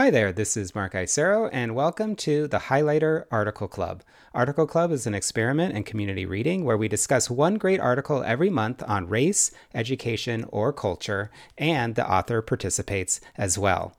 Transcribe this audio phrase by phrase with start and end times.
[0.00, 4.02] Hi there, this is Mark Isero, and welcome to the Highlighter Article Club.
[4.32, 8.48] Article Club is an experiment in community reading where we discuss one great article every
[8.48, 13.94] month on race, education, or culture, and the author participates as well.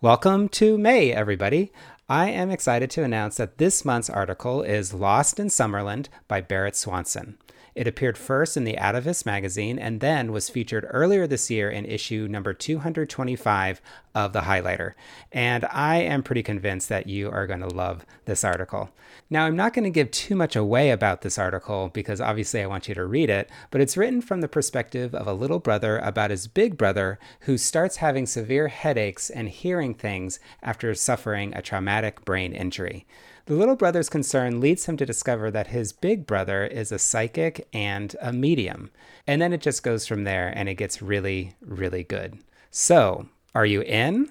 [0.00, 1.70] Welcome to May, everybody.
[2.08, 6.76] I am excited to announce that this month's article is Lost in Summerland by Barrett
[6.76, 7.36] Swanson.
[7.74, 11.86] It appeared first in the Atavist magazine and then was featured earlier this year in
[11.86, 13.80] issue number 225
[14.14, 14.92] of the Highlighter.
[15.32, 18.90] And I am pretty convinced that you are going to love this article.
[19.30, 22.66] Now, I'm not going to give too much away about this article because obviously I
[22.66, 25.98] want you to read it, but it's written from the perspective of a little brother
[25.98, 31.62] about his big brother who starts having severe headaches and hearing things after suffering a
[31.62, 33.06] traumatic brain injury.
[33.46, 37.66] The little brother's concern leads him to discover that his big brother is a psychic
[37.72, 38.90] and a medium.
[39.26, 42.38] And then it just goes from there and it gets really, really good.
[42.70, 44.30] So, are you in?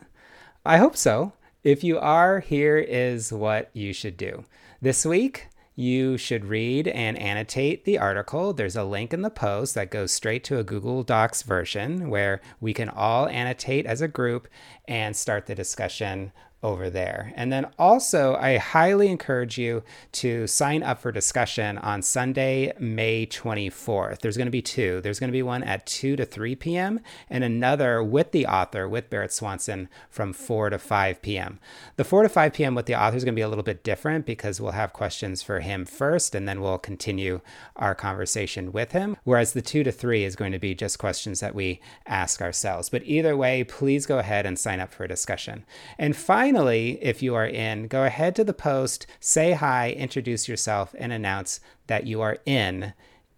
[0.66, 1.34] I hope so.
[1.64, 4.46] If you are, here is what you should do.
[4.82, 8.54] This week, you should read and annotate the article.
[8.54, 12.42] There's a link in the post that goes straight to a Google Docs version where
[12.60, 14.48] we can all annotate as a group
[14.88, 16.32] and start the discussion
[16.64, 17.34] over there.
[17.36, 23.26] And then also, I highly encourage you to sign up for discussion on Sunday, May
[23.26, 24.20] 24th.
[24.20, 25.02] There's going to be two.
[25.02, 27.00] There's going to be one at 2 to 3 p.m.
[27.30, 31.60] and another with the author, with Barrett Swanson, from 4 to 5 p.m.
[31.96, 32.76] The 4 to 5 p.m.
[32.76, 35.42] with the author is going to be a little bit different because we'll have questions
[35.42, 37.42] for him first and then we'll continue
[37.76, 39.18] our conversation with him.
[39.24, 42.90] Whereas the 2 to 3 is going to be just questions that we ask ourselves.
[42.90, 45.66] But either way, please go ahead and sign up for a discussion.
[45.98, 50.50] And finally, finally, if you are in, go ahead to the post, say hi, introduce
[50.50, 52.92] yourself, and announce that you are in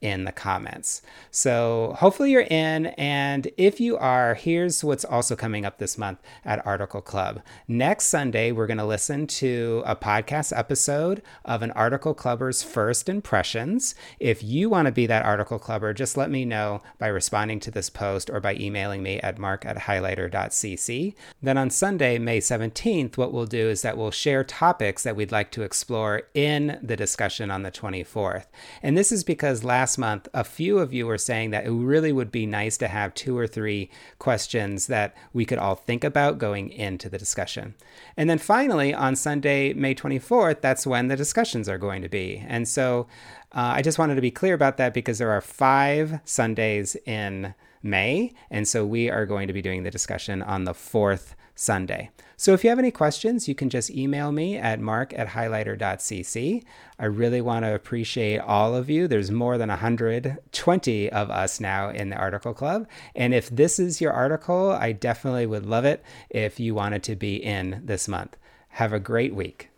[0.03, 1.01] in the comments.
[1.31, 2.87] So hopefully you're in.
[2.97, 7.41] And if you are, here's what's also coming up this month at Article Club.
[7.69, 13.07] Next Sunday, we're going to listen to a podcast episode of an Article Clubber's first
[13.07, 13.95] impressions.
[14.19, 17.71] If you want to be that Article Clubber, just let me know by responding to
[17.71, 21.15] this post or by emailing me at mark at highlighter.cc.
[21.41, 25.31] Then on Sunday, May 17th, what we'll do is that we'll share topics that we'd
[25.31, 28.47] like to explore in the discussion on the 24th.
[28.81, 31.71] And this is because last last month, a few of you were saying that it
[31.71, 36.03] really would be nice to have two or three questions that we could all think
[36.03, 37.75] about going into the discussion.
[38.17, 42.43] And then finally, on Sunday, May 24th, that's when the discussions are going to be.
[42.47, 43.05] And so
[43.51, 47.53] uh, I just wanted to be clear about that because there are five Sundays in
[47.83, 48.33] May.
[48.49, 52.09] And so we are going to be doing the discussion on the fourth Sunday.
[52.35, 56.63] So if you have any questions, you can just email me at mark at highlighter.cc.
[56.97, 59.07] I really want to appreciate all of you.
[59.07, 62.87] There's more than 120 of us now in the article club.
[63.15, 67.15] And if this is your article, I definitely would love it if you wanted to
[67.15, 68.35] be in this month.
[68.69, 69.69] Have a great week.